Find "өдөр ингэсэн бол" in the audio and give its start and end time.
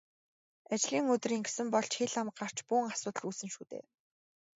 1.13-1.87